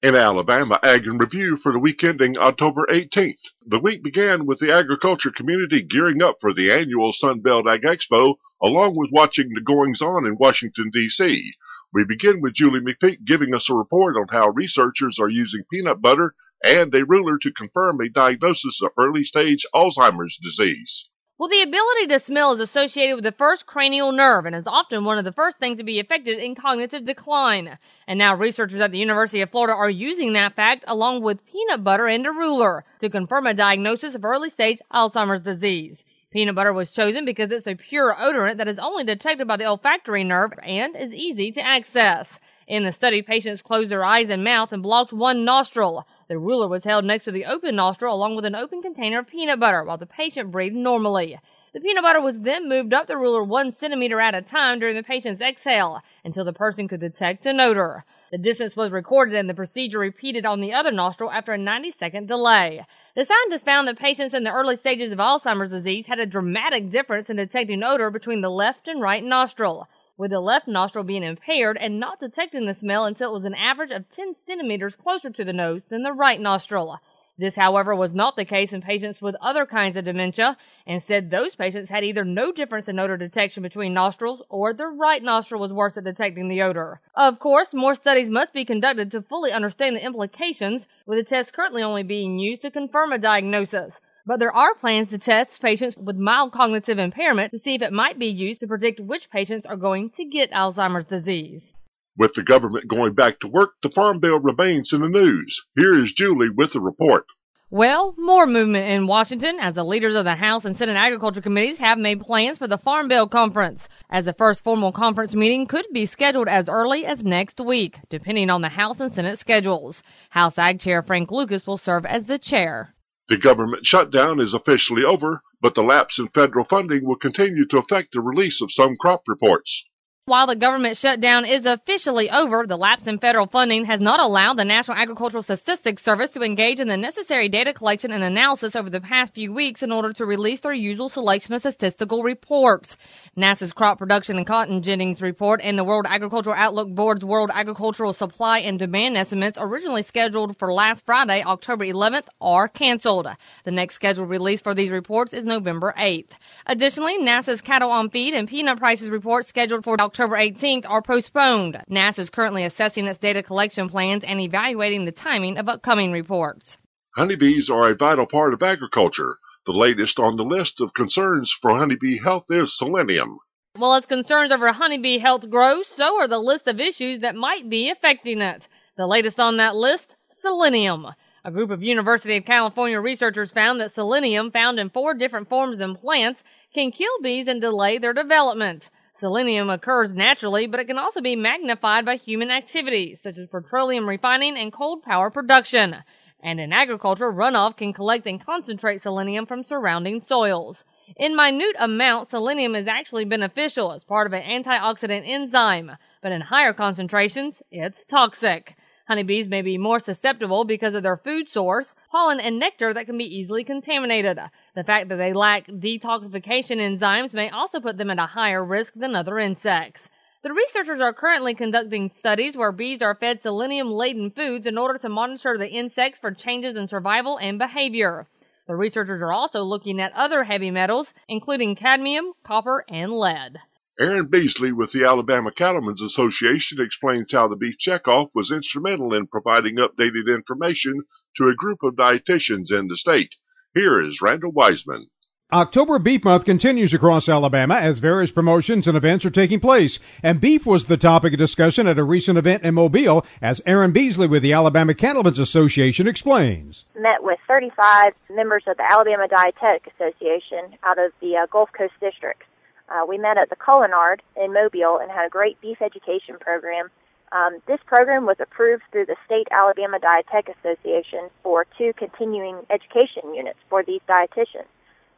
[0.00, 3.50] In Alabama, Ag in Review for the week ending October 18th.
[3.66, 8.36] The week began with the agriculture community gearing up for the annual Sunbelt Ag Expo,
[8.62, 11.50] along with watching the goings on in Washington, D.C.
[11.92, 16.00] We begin with Julie McPeak giving us a report on how researchers are using peanut
[16.00, 21.08] butter and a ruler to confirm a diagnosis of early stage Alzheimer's disease.
[21.38, 25.04] Well, the ability to smell is associated with the first cranial nerve and is often
[25.04, 27.78] one of the first things to be affected in cognitive decline.
[28.08, 31.84] And now researchers at the University of Florida are using that fact along with peanut
[31.84, 36.04] butter and a ruler to confirm a diagnosis of early stage Alzheimer's disease.
[36.32, 39.64] Peanut butter was chosen because it's a pure odorant that is only detected by the
[39.64, 42.40] olfactory nerve and is easy to access.
[42.68, 46.06] In the study, patients closed their eyes and mouth and blocked one nostril.
[46.28, 49.26] The ruler was held next to the open nostril along with an open container of
[49.26, 51.40] peanut butter while the patient breathed normally.
[51.72, 54.96] The peanut butter was then moved up the ruler one centimeter at a time during
[54.96, 58.04] the patient's exhale until the person could detect an odor.
[58.32, 61.92] The distance was recorded and the procedure repeated on the other nostril after a 90
[61.92, 62.84] second delay.
[63.16, 66.90] The scientists found that patients in the early stages of Alzheimer's disease had a dramatic
[66.90, 71.22] difference in detecting odor between the left and right nostril with the left nostril being
[71.22, 75.30] impaired and not detecting the smell until it was an average of 10 centimeters closer
[75.30, 76.98] to the nose than the right nostril.
[77.38, 80.56] This, however, was not the case in patients with other kinds of dementia.
[80.86, 85.22] Instead, those patients had either no difference in odor detection between nostrils or the right
[85.22, 87.00] nostril was worse at detecting the odor.
[87.14, 91.52] Of course, more studies must be conducted to fully understand the implications, with the test
[91.52, 95.96] currently only being used to confirm a diagnosis but there are plans to test patients
[95.96, 99.64] with mild cognitive impairment to see if it might be used to predict which patients
[99.64, 101.72] are going to get Alzheimer's disease.
[102.14, 105.66] With the government going back to work, the Farm Bill remains in the news.
[105.76, 107.24] Here is Julie with the report.
[107.70, 111.78] Well, more movement in Washington as the leaders of the House and Senate Agriculture Committees
[111.78, 115.86] have made plans for the Farm Bill Conference, as the first formal conference meeting could
[115.90, 120.02] be scheduled as early as next week, depending on the House and Senate schedules.
[120.30, 122.94] House Ag Chair Frank Lucas will serve as the chair.
[123.28, 127.78] The government shutdown is officially over, but the lapse in federal funding will continue to
[127.78, 129.84] affect the release of some crop reports.
[130.28, 134.58] While the government shutdown is officially over, the lapse in federal funding has not allowed
[134.58, 138.90] the National Agricultural Statistics Service to engage in the necessary data collection and analysis over
[138.90, 142.98] the past few weeks in order to release their usual selection of statistical reports.
[143.36, 148.12] NASS's Crop Production and Cotton Ginnings report and the World Agricultural Outlook Board's World Agricultural
[148.12, 153.28] Supply and Demand estimates originally scheduled for last Friday, October 11th, are canceled.
[153.64, 156.32] The next scheduled release for these reports is November 8th.
[156.66, 161.00] Additionally, NASS's Cattle on Feed and Peanut Prices report scheduled for October October 18th are
[161.00, 161.80] postponed.
[161.88, 166.76] NASS is currently assessing its data collection plans and evaluating the timing of upcoming reports.
[167.14, 169.38] Honeybees are a vital part of agriculture.
[169.64, 173.38] The latest on the list of concerns for honeybee health is selenium.
[173.78, 177.70] Well, as concerns over honeybee health grow, so are the list of issues that might
[177.70, 178.66] be affecting it.
[178.96, 181.06] The latest on that list, selenium.
[181.44, 185.80] A group of University of California researchers found that selenium found in four different forms
[185.80, 186.42] in plants
[186.74, 188.90] can kill bees and delay their development.
[189.18, 194.08] Selenium occurs naturally, but it can also be magnified by human activities, such as petroleum
[194.08, 196.04] refining and coal power production.
[196.40, 200.84] And in agriculture, runoff can collect and concentrate selenium from surrounding soils.
[201.16, 206.42] In minute amounts, selenium is actually beneficial as part of an antioxidant enzyme, but in
[206.42, 208.76] higher concentrations, it's toxic.
[209.08, 213.16] Honeybees may be more susceptible because of their food source, pollen and nectar that can
[213.16, 214.38] be easily contaminated.
[214.74, 218.92] The fact that they lack detoxification enzymes may also put them at a higher risk
[218.94, 220.10] than other insects.
[220.42, 224.98] The researchers are currently conducting studies where bees are fed selenium laden foods in order
[224.98, 228.26] to monitor the insects for changes in survival and behavior.
[228.66, 233.58] The researchers are also looking at other heavy metals, including cadmium, copper, and lead.
[234.00, 239.26] Aaron Beasley with the Alabama Cattlemen's Association explains how the beef checkoff was instrumental in
[239.26, 241.02] providing updated information
[241.36, 243.34] to a group of dietitians in the state.
[243.74, 245.08] Here is Randall Wiseman.
[245.52, 249.98] October Beef Month continues across Alabama as various promotions and events are taking place.
[250.22, 253.90] And beef was the topic of discussion at a recent event in Mobile, as Aaron
[253.90, 256.84] Beasley with the Alabama Cattlemen's Association explains.
[257.00, 261.94] Met with 35 members of the Alabama Dietetic Association out of the uh, Gulf Coast
[261.98, 262.44] districts.
[262.90, 266.90] Uh, we met at the Culinard in Mobile and had a great beef education program.
[267.32, 273.34] Um, this program was approved through the State Alabama Dietetic Association for two continuing education
[273.34, 274.68] units for these dietitians.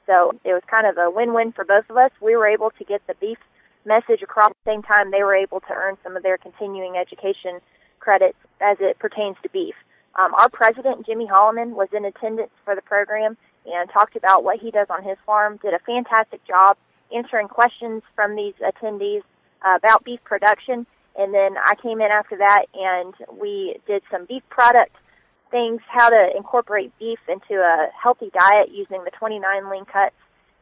[0.06, 2.10] So it was kind of a win-win for both of us.
[2.20, 3.38] We were able to get the beef
[3.84, 6.96] message across at the same time they were able to earn some of their continuing
[6.96, 7.60] education
[8.00, 9.74] credits as it pertains to beef.
[10.20, 14.58] Um, our president, Jimmy Holloman, was in attendance for the program and talked about what
[14.58, 16.76] he does on his farm, did a fantastic job
[17.14, 19.22] answering questions from these attendees
[19.62, 20.86] uh, about beef production.
[21.18, 24.96] And then I came in after that and we did some beef product
[25.50, 30.14] things, how to incorporate beef into a healthy diet using the 29 lean cuts.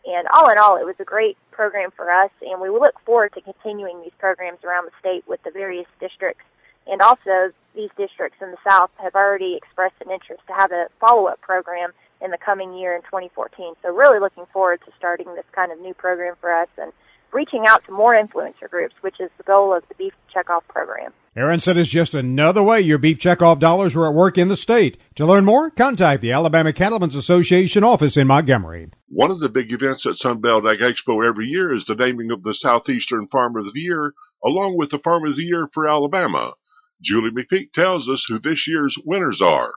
[0.06, 3.34] And all in all, it was a great program for us, and we look forward
[3.34, 6.44] to continuing these programs around the state with the various districts.
[6.86, 10.86] And also, these districts in the South have already expressed an interest to have a
[10.98, 13.74] follow-up program in the coming year in 2014.
[13.82, 16.92] So really looking forward to starting this kind of new program for us and
[17.32, 21.12] reaching out to more influencer groups, which is the goal of the Beef Checkoff program.
[21.36, 24.56] Aaron said it's just another way your beef checkoff dollars were at work in the
[24.56, 24.98] state.
[25.14, 28.88] To learn more, contact the Alabama Cattlemen's Association office in Montgomery.
[29.08, 32.42] One of the big events at Sunbelt Ag Expo every year is the naming of
[32.42, 36.54] the Southeastern Farmer of the Year, along with the Farmer of the Year for Alabama.
[37.00, 39.74] Julie McPeak tells us who this year's winners are.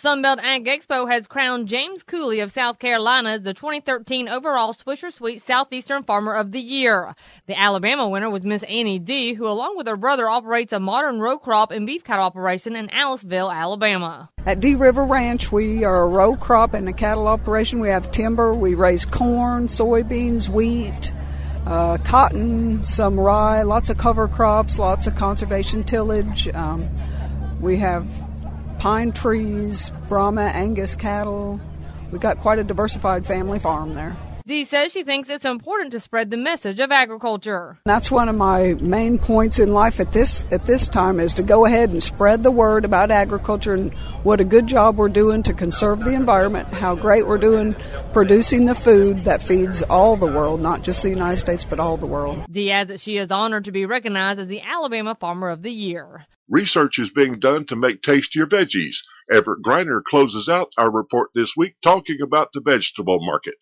[0.00, 5.12] Sunbelt Ag Expo has crowned James Cooley of South Carolina as the 2013 overall Swisher
[5.12, 7.16] Sweet Southeastern Farmer of the Year.
[7.46, 11.18] The Alabama winner was Miss Annie Dee, who along with her brother operates a modern
[11.18, 14.30] row crop and beef cattle operation in Aliceville, Alabama.
[14.46, 17.80] At Dee River Ranch, we are a row crop and a cattle operation.
[17.80, 21.12] We have timber, we raise corn, soybeans, wheat,
[21.66, 26.46] uh, cotton, some rye, lots of cover crops, lots of conservation tillage.
[26.54, 26.88] Um,
[27.60, 28.06] we have
[28.78, 31.60] pine trees, Brahma, Angus cattle.
[32.10, 34.16] We've got quite a diversified family farm there.
[34.48, 37.76] Dee says she thinks it's important to spread the message of agriculture.
[37.84, 41.42] That's one of my main points in life at this at this time is to
[41.42, 43.92] go ahead and spread the word about agriculture and
[44.24, 47.76] what a good job we're doing to conserve the environment, how great we're doing
[48.14, 51.98] producing the food that feeds all the world, not just the United States but all
[51.98, 52.46] the world.
[52.50, 55.72] Dee adds that she is honored to be recognized as the Alabama Farmer of the
[55.72, 56.24] Year.
[56.48, 59.02] Research is being done to make tastier veggies.
[59.30, 63.56] Everett Griner closes out our report this week talking about the vegetable market.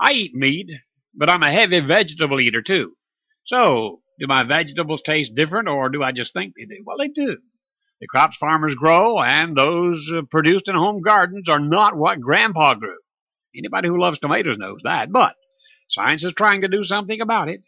[0.00, 0.70] I eat meat,
[1.14, 2.96] but I'm a heavy vegetable eater too.
[3.44, 6.82] So, do my vegetables taste different or do I just think they do?
[6.84, 7.36] Well, they do.
[8.00, 12.74] The crops farmers grow and those uh, produced in home gardens are not what Grandpa
[12.74, 12.96] grew.
[13.54, 15.34] Anybody who loves tomatoes knows that, but
[15.90, 17.62] science is trying to do something about it.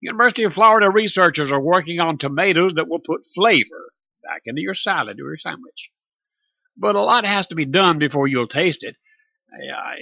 [0.00, 3.92] University of Florida researchers are working on tomatoes that will put flavor
[4.24, 5.90] back into your salad or your sandwich.
[6.76, 8.96] But a lot has to be done before you'll taste it.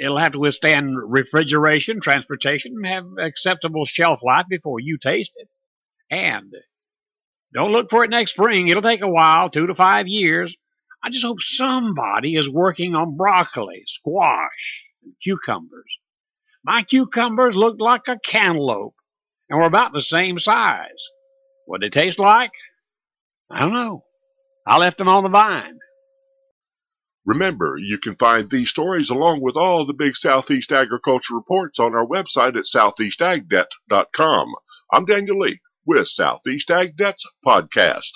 [0.00, 5.48] It'll have to withstand refrigeration, transportation, and have acceptable shelf life before you taste it.
[6.10, 6.52] And
[7.54, 8.68] don't look for it next spring.
[8.68, 10.54] It'll take a while, two to five years.
[11.02, 15.98] I just hope somebody is working on broccoli, squash, and cucumbers.
[16.64, 18.96] My cucumbers looked like a cantaloupe
[19.48, 20.88] and were about the same size.
[21.66, 22.50] What they taste like?
[23.48, 24.04] I don't know.
[24.66, 25.78] I left them on the vine.
[27.26, 31.92] Remember, you can find these stories along with all the big Southeast agriculture reports on
[31.92, 34.54] our website at southeastagnet.com.
[34.92, 38.12] I'm Daniel Lee with Southeast Ag Net's podcast.